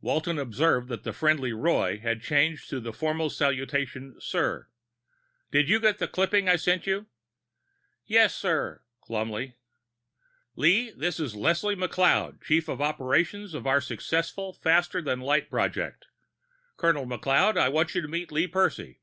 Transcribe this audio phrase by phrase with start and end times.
[0.00, 4.68] Walton observed that the friendly Roy had changed to the formal salutation, sir.
[5.50, 7.06] "Did you get the clipping I sent you?"
[8.06, 9.56] "Yes, sir." Glumly.
[10.54, 16.06] "Lee, this is Leslie McLeod, chief of operations of our successful faster than light project.
[16.76, 19.00] Colonel McLeod, I want you to meet Lee Percy.